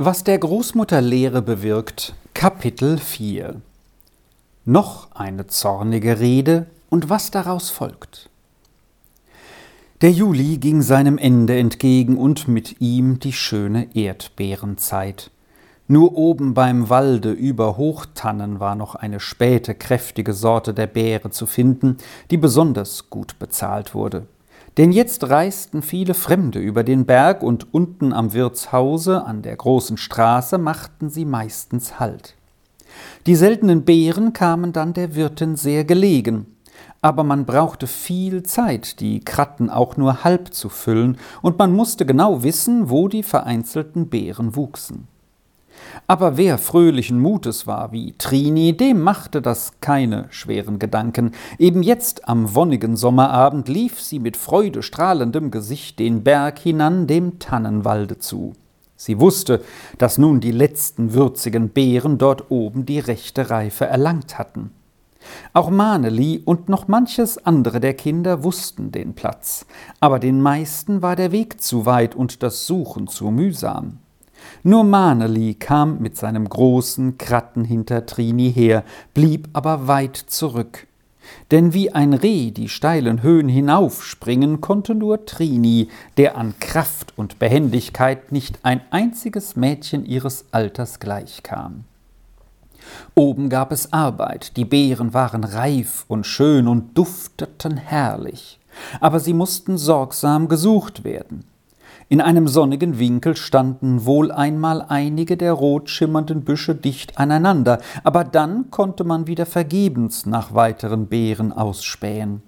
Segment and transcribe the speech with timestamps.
[0.00, 3.60] Was der Großmutter Lehre bewirkt, Kapitel 4
[4.64, 8.30] Noch eine zornige Rede und was daraus folgt.
[10.00, 15.32] Der Juli ging seinem Ende entgegen und mit ihm die schöne Erdbeerenzeit.
[15.88, 21.44] Nur oben beim Walde über Hochtannen war noch eine späte, kräftige Sorte der Beere zu
[21.44, 21.96] finden,
[22.30, 24.28] die besonders gut bezahlt wurde.
[24.76, 29.96] Denn jetzt reisten viele Fremde über den Berg und unten am Wirtshause an der großen
[29.96, 32.34] Straße machten sie meistens Halt.
[33.26, 36.46] Die seltenen Beeren kamen dann der Wirtin sehr gelegen,
[37.00, 42.06] aber man brauchte viel Zeit, die Kratten auch nur halb zu füllen, und man musste
[42.06, 45.08] genau wissen, wo die vereinzelten Beeren wuchsen.
[46.06, 51.32] Aber wer fröhlichen Mutes war wie Trini, dem machte das keine schweren Gedanken.
[51.58, 58.18] Eben jetzt am wonnigen Sommerabend lief sie mit freudestrahlendem Gesicht den Berg hinan dem Tannenwalde
[58.18, 58.54] zu.
[58.96, 59.62] Sie wusste,
[59.98, 64.72] dass nun die letzten würzigen Beeren dort oben die rechte Reife erlangt hatten.
[65.52, 69.66] Auch Maneli und noch manches andere der Kinder wussten den Platz,
[70.00, 73.98] aber den meisten war der Weg zu weit und das Suchen zu mühsam.
[74.62, 80.86] Nur Maneli kam mit seinem großen Kratten hinter Trini her, blieb aber weit zurück.
[81.50, 87.38] Denn wie ein Reh die steilen Höhen hinaufspringen, konnte nur Trini, der an Kraft und
[87.38, 91.84] Behendigkeit nicht ein einziges Mädchen ihres Alters gleichkam.
[93.14, 98.58] Oben gab es Arbeit, die Beeren waren reif und schön und dufteten herrlich,
[99.00, 101.44] aber sie mussten sorgsam gesucht werden.
[102.10, 108.24] In einem sonnigen Winkel standen wohl einmal einige der rot schimmernden Büsche dicht aneinander, aber
[108.24, 112.42] dann konnte man wieder vergebens nach weiteren Beeren ausspähen.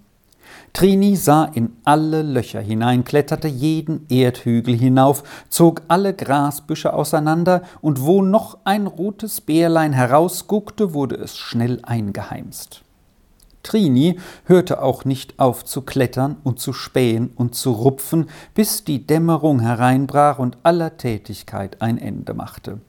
[0.72, 8.00] Trini sah in alle Löcher hinein, kletterte jeden Erdhügel hinauf, zog alle Grasbüsche auseinander, und
[8.00, 12.82] wo noch ein rotes Bärlein herausguckte, wurde es schnell eingeheimst.
[13.62, 19.06] Trini hörte auch nicht auf zu klettern und zu spähen und zu rupfen, bis die
[19.06, 22.80] Dämmerung hereinbrach und aller Tätigkeit ein Ende machte.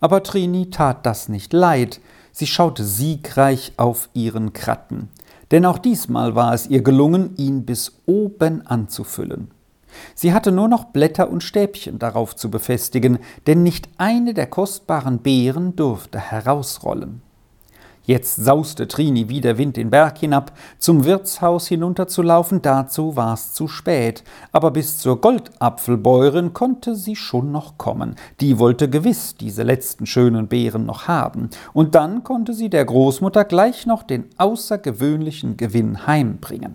[0.00, 2.00] Aber Trini tat das nicht leid,
[2.32, 5.08] sie schaute siegreich auf ihren Kratten,
[5.50, 9.50] denn auch diesmal war es ihr gelungen, ihn bis oben anzufüllen.
[10.14, 15.18] Sie hatte nur noch Blätter und Stäbchen darauf zu befestigen, denn nicht eine der kostbaren
[15.18, 17.22] Beeren durfte herausrollen.
[18.10, 20.50] Jetzt sauste Trini wie der Wind den Berg hinab,
[20.80, 24.24] zum Wirtshaus hinunterzulaufen, dazu war's zu spät.
[24.50, 28.16] Aber bis zur Goldapfelbäuerin konnte sie schon noch kommen.
[28.40, 31.50] Die wollte gewiss diese letzten schönen Beeren noch haben.
[31.72, 36.74] Und dann konnte sie der Großmutter gleich noch den außergewöhnlichen Gewinn heimbringen.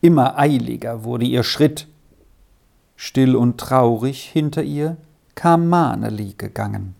[0.00, 1.86] Immer eiliger wurde ihr Schritt.
[2.96, 4.96] Still und traurig hinter ihr
[5.34, 6.94] kam Maneli gegangen.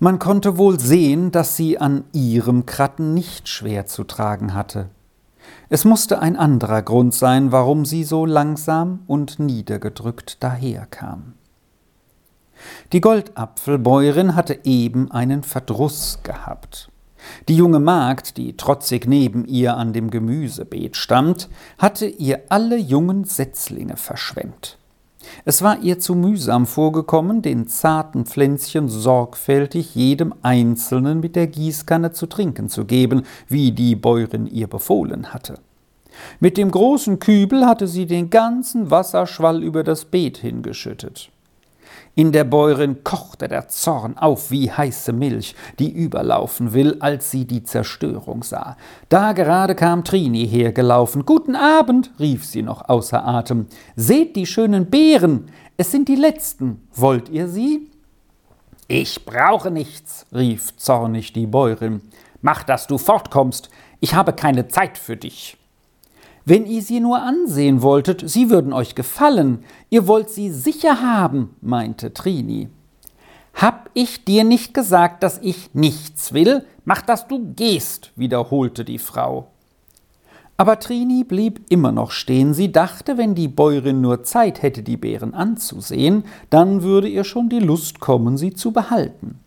[0.00, 4.90] Man konnte wohl sehen, dass sie an ihrem Kratten nicht schwer zu tragen hatte.
[5.68, 11.34] Es musste ein anderer Grund sein, warum sie so langsam und niedergedrückt daherkam.
[12.92, 16.90] Die Goldapfelbäuerin hatte eben einen Verdruss gehabt.
[17.48, 23.24] Die junge Magd, die trotzig neben ihr an dem Gemüsebeet stand, hatte ihr alle jungen
[23.24, 24.78] Setzlinge verschwemmt.
[25.44, 32.12] Es war ihr zu mühsam vorgekommen, den zarten Pflänzchen sorgfältig jedem Einzelnen mit der Gießkanne
[32.12, 35.58] zu trinken zu geben, wie die Bäuerin ihr befohlen hatte.
[36.40, 41.30] Mit dem großen Kübel hatte sie den ganzen Wasserschwall über das Beet hingeschüttet.
[42.16, 47.44] In der Bäuerin kochte der Zorn auf wie heiße Milch, die überlaufen will, als sie
[47.44, 48.76] die Zerstörung sah.
[49.08, 51.26] Da gerade kam Trini hergelaufen.
[51.26, 53.66] Guten Abend, rief sie noch außer Atem.
[53.96, 56.86] Seht die schönen Beeren, es sind die letzten.
[56.94, 57.90] Wollt ihr sie?
[58.86, 62.00] Ich brauche nichts, rief zornig die Bäuerin.
[62.42, 63.70] Mach, dass du fortkommst.
[63.98, 65.56] Ich habe keine Zeit für dich.
[66.46, 69.64] Wenn ihr sie nur ansehen wolltet, sie würden euch gefallen.
[69.88, 72.68] Ihr wollt sie sicher haben, meinte Trini.
[73.54, 76.64] Hab ich dir nicht gesagt, dass ich nichts will?
[76.84, 79.48] Mach, dass du gehst, wiederholte die Frau.
[80.56, 82.52] Aber Trini blieb immer noch stehen.
[82.52, 87.48] Sie dachte, wenn die Bäuerin nur Zeit hätte, die Beeren anzusehen, dann würde ihr schon
[87.48, 89.40] die Lust kommen, sie zu behalten.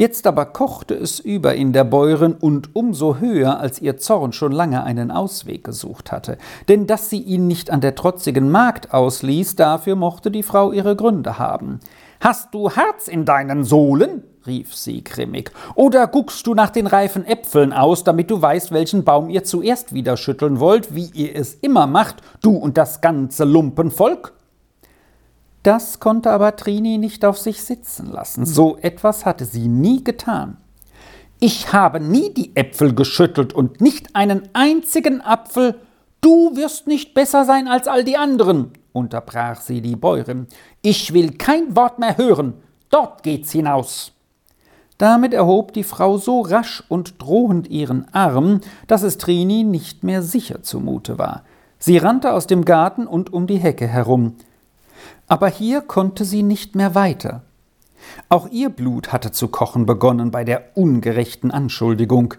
[0.00, 4.50] Jetzt aber kochte es über in der Bäuerin und umso höher, als ihr Zorn schon
[4.50, 6.38] lange einen Ausweg gesucht hatte.
[6.70, 10.96] Denn dass sie ihn nicht an der trotzigen Magd ausließ, dafür mochte die Frau ihre
[10.96, 11.80] Gründe haben.
[12.18, 14.22] Hast du Herz in deinen Sohlen?
[14.46, 15.52] rief sie grimmig.
[15.74, 19.92] Oder guckst du nach den reifen Äpfeln aus, damit du weißt, welchen Baum ihr zuerst
[19.92, 24.32] wieder schütteln wollt, wie ihr es immer macht, du und das ganze Lumpenvolk?
[25.62, 28.46] Das konnte aber Trini nicht auf sich sitzen lassen.
[28.46, 30.56] So etwas hatte sie nie getan.
[31.38, 35.74] Ich habe nie die Äpfel geschüttelt und nicht einen einzigen Apfel.
[36.20, 40.48] Du wirst nicht besser sein als all die anderen, unterbrach sie die Bäuerin.
[40.82, 42.54] Ich will kein Wort mehr hören.
[42.90, 44.12] Dort geht's hinaus.
[44.98, 50.20] Damit erhob die Frau so rasch und drohend ihren Arm, dass es Trini nicht mehr
[50.20, 51.44] sicher zumute war.
[51.78, 54.34] Sie rannte aus dem Garten und um die Hecke herum.
[55.28, 57.42] Aber hier konnte sie nicht mehr weiter.
[58.28, 62.34] Auch ihr Blut hatte zu kochen begonnen bei der ungerechten Anschuldigung.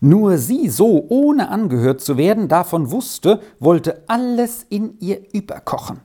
[0.00, 6.00] Nur sie so, ohne angehört zu werden, davon wusste, wollte alles in ihr überkochen.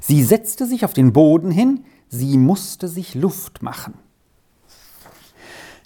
[0.00, 3.94] Sie setzte sich auf den Boden hin, sie musste sich Luft machen.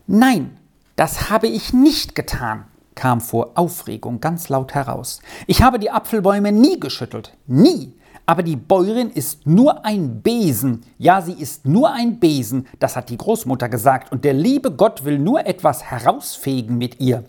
[0.07, 0.57] Nein,
[0.97, 5.21] das habe ich nicht getan, kam vor Aufregung ganz laut heraus.
[5.47, 7.95] Ich habe die Apfelbäume nie geschüttelt, nie.
[8.27, 10.83] Aber die Bäuerin ist nur ein Besen.
[10.99, 15.05] Ja, sie ist nur ein Besen, das hat die Großmutter gesagt, und der liebe Gott
[15.05, 17.25] will nur etwas herausfegen mit ihr.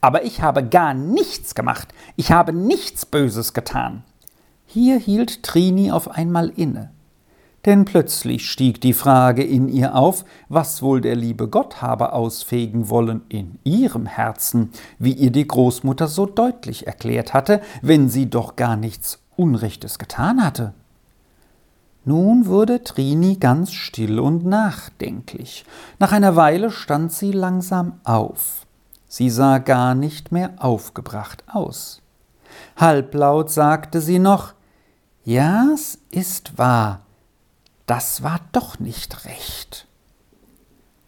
[0.00, 4.04] Aber ich habe gar nichts gemacht, ich habe nichts Böses getan.
[4.66, 6.90] Hier hielt Trini auf einmal inne
[7.68, 12.88] denn plötzlich stieg die Frage in ihr auf, was wohl der liebe Gott habe ausfegen
[12.88, 18.56] wollen in ihrem Herzen, wie ihr die Großmutter so deutlich erklärt hatte, wenn sie doch
[18.56, 20.74] gar nichts Unrechtes getan hatte.
[22.04, 25.64] Nun wurde Trini ganz still und nachdenklich.
[25.98, 28.66] Nach einer Weile stand sie langsam auf.
[29.08, 32.02] Sie sah gar nicht mehr aufgebracht aus.
[32.76, 34.54] Halblaut sagte sie noch
[35.24, 37.00] Ja, es ist wahr,
[37.86, 39.87] das war doch nicht recht.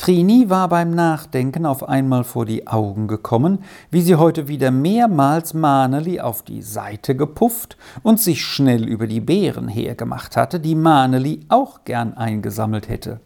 [0.00, 3.58] Trini war beim Nachdenken auf einmal vor die Augen gekommen,
[3.90, 9.20] wie sie heute wieder mehrmals Maneli auf die Seite gepufft und sich schnell über die
[9.20, 13.20] Beeren hergemacht hatte, die Maneli auch gern eingesammelt hätte.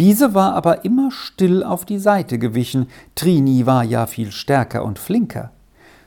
[0.00, 4.98] Diese war aber immer still auf die Seite gewichen, Trini war ja viel stärker und
[4.98, 5.52] flinker.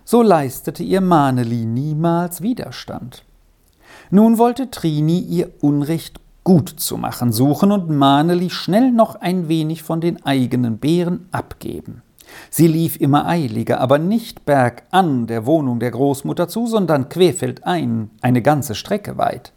[0.03, 3.23] So leistete ihr Maneli niemals Widerstand.
[4.11, 9.83] Nun wollte Trini ihr Unrecht gut zu machen suchen und Maneli schnell noch ein wenig
[9.83, 12.03] von den eigenen Beeren abgeben.
[12.49, 18.41] Sie lief immer eiliger, aber nicht bergan der Wohnung der Großmutter zu, sondern querfeldein, eine
[18.41, 19.53] ganze Strecke weit.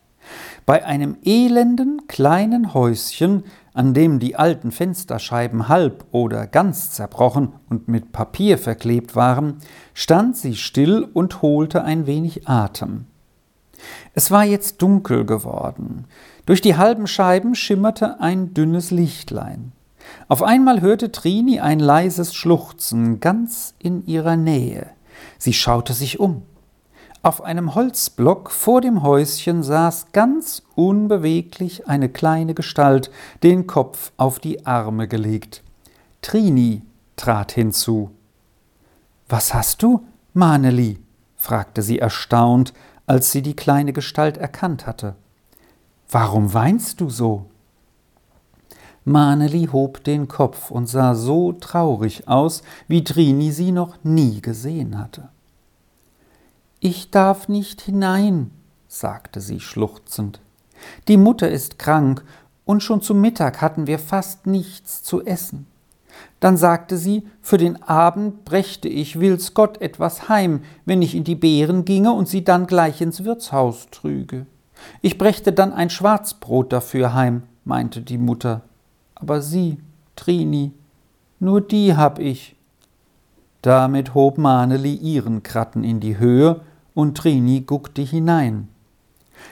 [0.66, 3.44] Bei einem elenden kleinen Häuschen,
[3.74, 9.58] an dem die alten Fensterscheiben halb oder ganz zerbrochen und mit Papier verklebt waren,
[9.94, 13.06] stand sie still und holte ein wenig Atem.
[14.14, 16.06] Es war jetzt dunkel geworden.
[16.48, 19.72] Durch die halben Scheiben schimmerte ein dünnes Lichtlein.
[20.28, 24.86] Auf einmal hörte Trini ein leises Schluchzen ganz in ihrer Nähe.
[25.36, 26.40] Sie schaute sich um.
[27.20, 33.10] Auf einem Holzblock vor dem Häuschen saß ganz unbeweglich eine kleine Gestalt,
[33.42, 35.62] den Kopf auf die Arme gelegt.
[36.22, 36.80] Trini
[37.16, 38.10] trat hinzu.
[39.28, 40.98] Was hast du, Maneli?
[41.36, 42.72] fragte sie erstaunt,
[43.06, 45.14] als sie die kleine Gestalt erkannt hatte.
[46.10, 47.46] Warum weinst du so?
[49.04, 54.98] Maneli hob den Kopf und sah so traurig aus, wie Trini sie noch nie gesehen
[54.98, 55.28] hatte.
[56.80, 58.50] Ich darf nicht hinein,
[58.86, 60.40] sagte sie schluchzend.
[61.08, 62.24] Die Mutter ist krank,
[62.64, 65.66] und schon zu Mittag hatten wir fast nichts zu essen.
[66.38, 71.24] Dann sagte sie, für den Abend brächte ich will's Gott etwas heim, wenn ich in
[71.24, 74.46] die Beeren ginge und sie dann gleich ins Wirtshaus trüge.
[75.00, 78.62] Ich brächte dann ein Schwarzbrot dafür heim, meinte die Mutter.
[79.14, 79.78] Aber sie,
[80.16, 80.72] Trini,
[81.40, 82.56] nur die hab ich.
[83.62, 86.60] Damit hob Maneli ihren Kratten in die Höhe
[86.94, 88.68] und Trini guckte hinein.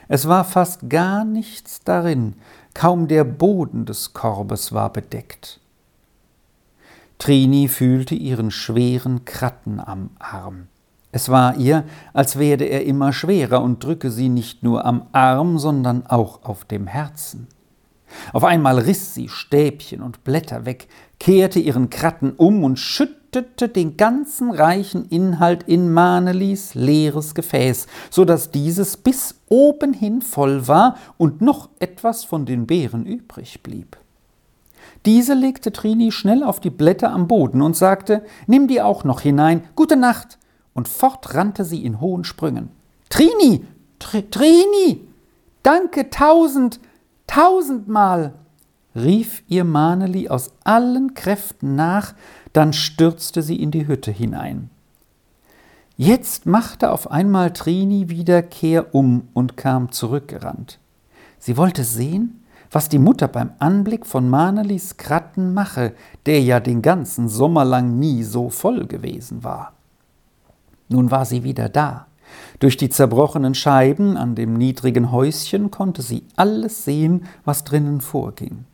[0.09, 2.35] Es war fast gar nichts darin,
[2.75, 5.61] kaum der Boden des Korbes war bedeckt.
[7.19, 10.69] Trini fühlte ihren schweren Kratten am Arm.
[11.17, 15.59] Es war ihr, als werde er immer schwerer und drücke sie nicht nur am Arm,
[15.59, 17.47] sondern auch auf dem Herzen.
[18.35, 23.97] Auf einmal riss sie Stäbchen und Blätter weg, kehrte ihren Kratten um und schüttete den
[23.97, 30.99] ganzen reichen Inhalt in Manelis leeres Gefäß, so dass dieses bis oben hin voll war
[31.17, 33.97] und noch etwas von den Beeren übrig blieb.
[35.07, 39.23] Diese legte Trini schnell auf die Blätter am Boden und sagte, Nimm die auch noch
[39.23, 40.37] hinein, gute Nacht,
[40.77, 42.69] und fort rannte sie in hohen Sprüngen.
[43.09, 43.65] Trini,
[43.99, 45.09] Tr Trini,
[45.63, 46.81] danke tausend,
[47.27, 48.35] tausendmal,
[48.95, 52.15] rief ihr Maneli aus allen Kräften nach,
[52.53, 54.71] dann stürzte sie in die Hütte hinein.
[55.97, 60.79] Jetzt machte auf einmal Trini wieder Kehr um und kam zurückgerannt.
[61.39, 65.95] Sie wollte sehen, was die Mutter beim Anblick von Manelis Kratten mache,
[66.27, 69.76] der ja den ganzen Sommer lang nie so voll gewesen war.
[70.89, 72.07] Nun war sie wieder da.
[72.59, 78.65] Durch die zerbrochenen Scheiben an dem niedrigen Häuschen konnte sie alles sehen, was drinnen vorging.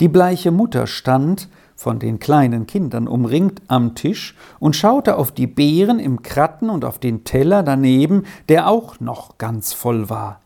[0.00, 5.48] Die bleiche Mutter stand, von den kleinen Kindern umringt, am Tisch und schaute auf die
[5.48, 10.40] Beeren im Kratten und auf den Teller daneben, der auch noch ganz voll war.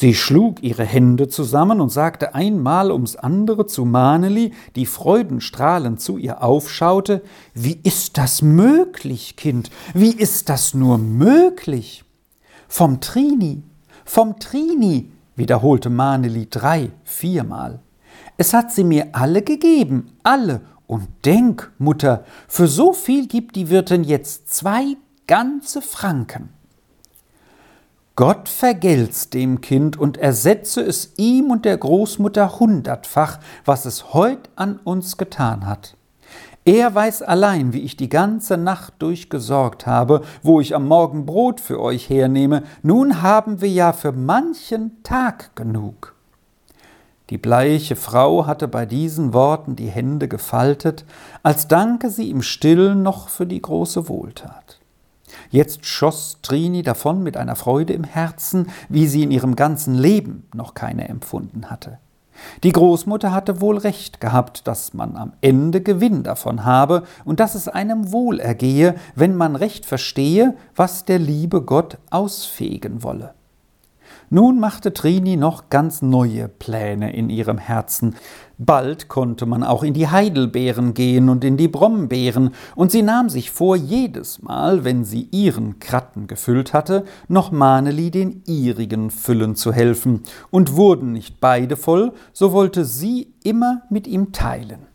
[0.00, 6.16] Sie schlug ihre Hände zusammen und sagte einmal ums andere zu Maneli, die freudenstrahlend zu
[6.16, 7.20] ihr aufschaute,
[7.52, 9.68] Wie ist das möglich, Kind?
[9.92, 12.02] Wie ist das nur möglich?
[12.66, 13.62] Vom Trini,
[14.06, 17.80] vom Trini, wiederholte Maneli drei, viermal.
[18.38, 20.62] Es hat sie mir alle gegeben, alle.
[20.86, 26.48] Und denk, Mutter, für so viel gibt die Wirtin jetzt zwei ganze Franken.
[28.16, 34.50] Gott vergelt's dem Kind und ersetze es ihm und der Großmutter hundertfach, was es heut
[34.56, 35.96] an uns getan hat.
[36.66, 41.24] Er weiß allein, wie ich die ganze Nacht durch gesorgt habe, wo ich am Morgen
[41.24, 42.62] Brot für euch hernehme.
[42.82, 46.14] Nun haben wir ja für manchen Tag genug.
[47.30, 51.04] Die bleiche Frau hatte bei diesen Worten die Hände gefaltet,
[51.42, 54.69] als danke sie im stillen noch für die große Wohltat.
[55.50, 60.48] Jetzt schoss Trini davon mit einer Freude im Herzen, wie sie in ihrem ganzen Leben
[60.54, 61.98] noch keine empfunden hatte.
[62.62, 67.54] Die Großmutter hatte wohl recht gehabt, dass man am Ende Gewinn davon habe und dass
[67.54, 73.34] es einem wohl ergehe, wenn man recht verstehe, was der liebe Gott ausfegen wolle.
[74.32, 78.14] Nun machte Trini noch ganz neue Pläne in ihrem Herzen.
[78.58, 83.28] Bald konnte man auch in die Heidelbeeren gehen und in die Brombeeren, und sie nahm
[83.28, 89.56] sich vor, jedes Mal, wenn sie ihren Kratten gefüllt hatte, noch Maneli den ihrigen füllen
[89.56, 90.22] zu helfen,
[90.52, 94.86] und wurden nicht beide voll, so wollte sie immer mit ihm teilen.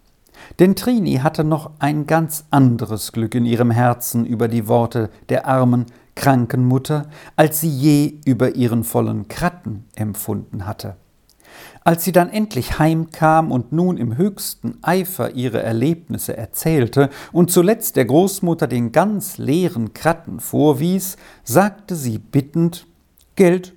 [0.59, 5.45] Denn Trini hatte noch ein ganz anderes Glück in ihrem Herzen über die Worte der
[5.45, 10.95] armen, kranken Mutter, als sie je über ihren vollen Kratten empfunden hatte.
[11.83, 17.95] Als sie dann endlich heimkam und nun im höchsten Eifer ihre Erlebnisse erzählte und zuletzt
[17.95, 22.87] der Großmutter den ganz leeren Kratten vorwies, sagte sie bittend
[23.35, 23.73] Geld,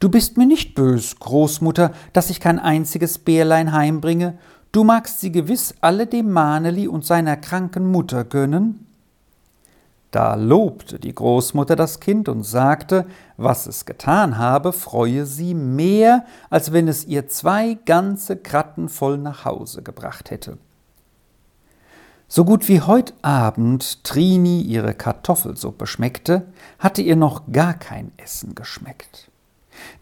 [0.00, 4.38] du bist mir nicht bös, Großmutter, dass ich kein einziges Bärlein heimbringe,
[4.72, 8.85] du magst sie gewiss alle dem Maneli und seiner kranken Mutter gönnen?
[10.16, 13.04] Da lobte die Großmutter das Kind und sagte,
[13.36, 19.18] was es getan habe, freue sie mehr, als wenn es ihr zwei ganze Kratten voll
[19.18, 20.56] nach Hause gebracht hätte.
[22.28, 26.46] So gut wie heut Abend Trini ihre Kartoffelsuppe schmeckte,
[26.78, 29.30] hatte ihr noch gar kein Essen geschmeckt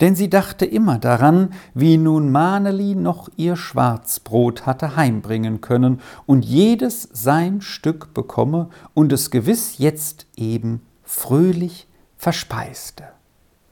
[0.01, 6.45] denn sie dachte immer daran, wie nun Maneli noch ihr Schwarzbrot hatte heimbringen können und
[6.45, 13.14] jedes sein Stück bekomme und es gewiss jetzt eben fröhlich verspeiste.